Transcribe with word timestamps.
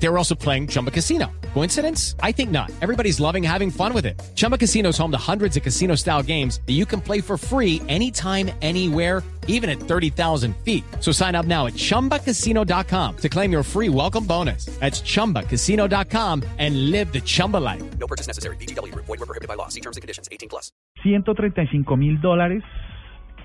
They 0.00 0.08
were 0.08 0.16
also 0.18 0.34
playing 0.34 0.68
Chumba 0.68 0.90
Casino. 0.90 1.26
Coincidence? 1.54 2.14
I 2.22 2.30
think 2.32 2.50
not. 2.50 2.70
Everybody's 2.80 3.18
loving 3.20 3.42
having 3.42 3.70
fun 3.70 3.92
with 3.92 4.06
it. 4.06 4.20
Chumba 4.36 4.56
Casino 4.56 4.90
is 4.90 4.98
home 4.98 5.10
to 5.10 5.18
hundreds 5.18 5.56
of 5.56 5.62
casino 5.64 5.96
style 5.96 6.22
games 6.22 6.60
that 6.66 6.74
you 6.74 6.86
can 6.86 7.00
play 7.00 7.20
for 7.20 7.36
free 7.36 7.82
anytime, 7.88 8.50
anywhere, 8.62 9.22
even 9.48 9.68
at 9.68 9.78
30,000 9.80 10.54
feet. 10.64 10.84
So 11.00 11.10
sign 11.10 11.34
up 11.34 11.46
now 11.46 11.66
at 11.66 11.72
chumbacasino.com 11.74 13.16
to 13.16 13.28
claim 13.28 13.50
your 13.50 13.64
free 13.64 13.88
welcome 13.88 14.24
bonus. 14.24 14.66
That's 14.78 15.00
chumbacasino.com 15.02 16.44
and 16.58 16.90
live 16.92 17.12
the 17.12 17.20
Chumba 17.20 17.56
life. 17.56 17.82
No 17.98 18.06
purchase 18.06 18.28
necessary. 18.28 18.56
BGW. 18.56 18.94
Void 18.94 19.08
were 19.08 19.26
prohibited 19.26 19.48
by 19.48 19.54
law. 19.54 19.66
See 19.68 19.80
terms 19.80 19.96
and 19.96 20.02
conditions. 20.02 20.28
18 20.30 20.48
plus. 20.48 20.70
135 21.04 21.96
mil 21.98 22.20
dólares. 22.20 22.62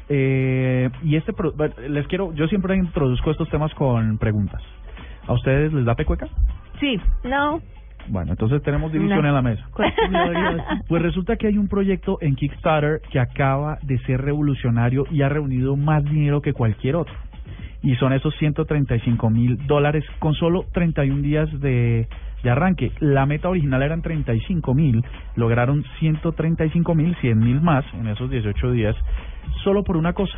Eh, 0.10 0.90
y 1.04 1.16
este, 1.16 1.32
pro- 1.34 1.54
les 1.88 2.06
quiero, 2.08 2.34
yo 2.36 2.46
siempre 2.48 2.76
introduzco 2.76 3.32
estos 3.32 3.50
temas 3.50 3.74
con 3.76 4.18
preguntas. 4.18 4.62
¿A 5.28 5.34
ustedes 5.34 5.72
les 5.74 5.86
da 5.86 5.96
pecueca? 5.96 6.28
Sí. 6.80 7.00
No. 7.24 7.62
Bueno, 8.10 8.32
entonces 8.32 8.62
tenemos 8.64 8.92
división 8.92 9.22
No. 9.22 9.28
en 9.30 9.34
la 9.34 9.42
mesa. 9.42 9.66
Pues 10.88 11.02
resulta 11.02 11.38
que 11.38 11.48
hay 11.48 11.58
un 11.58 11.68
proyecto 11.70 12.18
en 12.22 12.36
Kickstarter 12.36 13.02
que 13.12 13.20
acaba 13.20 13.78
de 13.82 13.98
ser 14.00 14.22
revolucionario 14.22 15.06
y 15.10 15.22
ha 15.22 15.30
reunido 15.30 15.76
más 15.78 16.04
dinero 16.04 16.42
que 16.42 16.54
cualquier 16.54 16.96
otro. 16.98 17.14
Y 17.82 17.96
son 17.96 18.14
esos 18.14 18.34
135 18.36 19.30
mil 19.30 19.58
dólares 19.68 20.06
con 20.20 20.34
solo 20.36 20.66
31 20.74 21.22
días 21.22 21.50
de, 21.60 22.08
de 22.44 22.50
arranque. 22.50 22.92
La 23.00 23.26
meta 23.26 23.50
original 23.50 23.82
eran 23.84 24.02
35 24.02 24.74
mil, 24.74 25.04
lograron 25.36 25.84
135 26.00 26.96
mil, 26.96 27.16
100 27.22 27.40
mil 27.40 27.62
más 27.62 27.86
en 27.94 28.08
esos 28.08 28.30
18 28.30 28.72
días, 28.72 28.96
solo 29.64 29.84
por 29.84 29.98
una 29.98 30.14
cosa. 30.14 30.38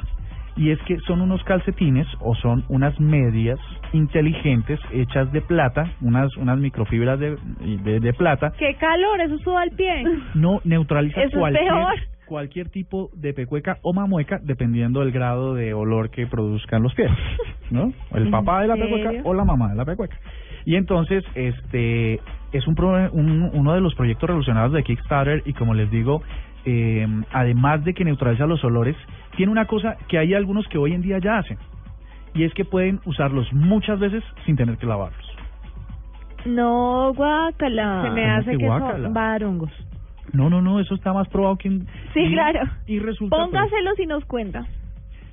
Y 0.57 0.71
es 0.71 0.79
que 0.83 0.97
son 0.99 1.21
unos 1.21 1.43
calcetines 1.43 2.07
o 2.21 2.33
son 2.35 2.63
unas 2.69 2.97
medias 2.99 3.59
inteligentes 3.91 4.79
hechas 4.91 5.31
de 5.31 5.41
plata, 5.41 5.91
unas, 6.01 6.35
unas 6.37 6.57
microfibras 6.59 7.19
de, 7.19 7.37
de, 7.83 7.99
de 7.99 8.13
plata, 8.13 8.53
Qué 8.57 8.75
calor, 8.75 9.19
eso 9.21 9.37
suba 9.39 9.61
al 9.63 9.71
pie. 9.71 10.03
no 10.35 10.61
neutraliza 10.63 11.21
Eso 11.21 11.29
es 11.29 11.39
cualquier, 11.39 11.67
peor. 11.67 11.93
cualquier 12.25 12.69
tipo 12.69 13.09
de 13.15 13.33
pecueca 13.33 13.77
o 13.81 13.93
mamueca 13.93 14.39
dependiendo 14.43 14.99
del 15.01 15.11
grado 15.11 15.53
de 15.55 15.73
olor 15.73 16.09
que 16.09 16.27
produzcan 16.27 16.83
los 16.83 16.93
pies, 16.93 17.11
¿no? 17.71 17.91
El 18.13 18.23
¿En 18.27 18.31
papá 18.31 18.61
de 18.61 18.67
la 18.67 18.75
pecueca 18.75 19.11
o 19.23 19.33
la 19.33 19.43
mamá 19.45 19.69
de 19.69 19.75
la 19.75 19.85
pecueca. 19.85 20.17
Y 20.67 20.75
entonces, 20.77 21.23
este, 21.35 22.19
es 22.51 22.65
un, 22.67 22.73
pro- 22.75 23.11
un- 23.11 23.51
uno 23.53 23.73
de 23.73 23.81
los 23.81 23.93
proyectos 23.93 24.27
revolucionarios 24.27 24.73
de 24.73 24.83
Kickstarter 24.83 25.43
y 25.45 25.53
como 25.53 25.73
les 25.75 25.91
digo, 25.91 26.23
eh, 26.65 27.07
además 27.31 27.83
de 27.83 27.93
que 27.93 28.03
neutraliza 28.03 28.45
los 28.45 28.63
olores, 28.63 28.95
tiene 29.37 29.51
una 29.51 29.65
cosa 29.65 29.97
que 30.07 30.17
hay 30.17 30.33
algunos 30.33 30.67
que 30.67 30.77
hoy 30.77 30.93
en 30.93 31.01
día 31.01 31.19
ya 31.19 31.37
hacen 31.37 31.57
y 32.33 32.43
es 32.43 32.53
que 32.53 32.65
pueden 32.65 32.99
usarlos 33.05 33.51
muchas 33.53 33.99
veces 33.99 34.23
sin 34.45 34.55
tener 34.55 34.77
que 34.77 34.85
lavarlos. 34.85 35.25
No, 36.45 37.13
guácala. 37.13 38.03
Se 38.03 38.09
me 38.11 38.25
hace 38.29 38.57
que 38.57 38.67
son 38.67 39.13
varongos. 39.13 39.71
No, 40.33 40.49
no, 40.49 40.61
no, 40.61 40.79
eso 40.79 40.95
está 40.95 41.13
más 41.13 41.27
probado 41.29 41.55
que... 41.57 41.69
en- 41.69 41.87
Sí, 42.13 42.19
y- 42.21 42.33
claro. 42.33 42.61
Y 42.87 42.99
resulta... 42.99 43.35
pues, 43.35 43.47
Póngaselos 43.49 43.99
y 43.99 44.05
nos 44.05 44.25
cuenta. 44.25 44.65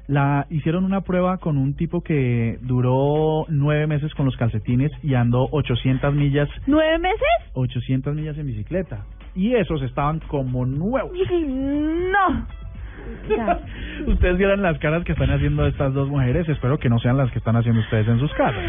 La 0.06 0.46
hicieron 0.50 0.84
una 0.84 1.00
prueba 1.02 1.38
con 1.38 1.56
un 1.58 1.74
tipo 1.74 2.02
que 2.02 2.58
duró 2.62 3.46
nueve 3.48 3.86
meses 3.86 4.12
con 4.14 4.26
los 4.26 4.36
calcetines 4.36 4.90
y 5.02 5.14
andó 5.14 5.48
800 5.50 6.12
millas, 6.14 6.48
¿Nueve 6.66 6.98
meses? 6.98 7.20
800 7.54 8.14
millas 8.14 8.36
en 8.38 8.46
bicicleta. 8.46 9.04
Y 9.34 9.54
esos 9.54 9.82
estaban 9.82 10.20
como 10.28 10.66
nuevos. 10.66 11.12
No. 11.30 12.46
Ustedes 14.06 14.38
vieran 14.38 14.62
las 14.62 14.78
caras 14.78 15.04
que 15.04 15.12
están 15.12 15.30
haciendo 15.30 15.66
estas 15.66 15.92
dos 15.94 16.08
mujeres. 16.08 16.48
Espero 16.48 16.78
que 16.78 16.88
no 16.88 16.98
sean 16.98 17.16
las 17.16 17.30
que 17.30 17.38
están 17.38 17.56
haciendo 17.56 17.80
ustedes 17.80 18.08
en 18.08 18.18
sus 18.18 18.32
casas. 18.34 18.64